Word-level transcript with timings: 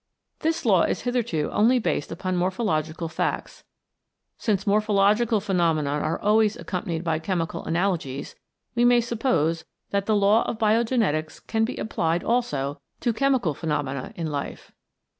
This 0.39 0.65
law 0.65 0.81
is 0.81 1.01
hitherto 1.01 1.51
only 1.53 1.77
based 1.77 2.11
upon 2.11 2.35
morphological 2.35 3.07
facts. 3.07 3.63
Since 4.35 4.65
morphological 4.65 5.39
phenomena 5.39 5.91
are 5.91 6.19
always 6.19 6.57
accom 6.57 6.85
panied 6.87 7.03
by 7.03 7.19
chemical 7.19 7.63
analogies, 7.65 8.33
we 8.73 8.83
may 8.83 8.99
suppose 8.99 9.63
that 9.91 10.07
the 10.07 10.15
law 10.15 10.41
of 10.49 10.57
Biogenetics 10.57 11.45
can 11.45 11.65
be 11.65 11.77
applied 11.77 12.23
also 12.23 12.81
to 13.01 13.13
chemical 13.13 13.53
phenomena 13.53 14.11
in 14.15 14.25
life. 14.25 14.71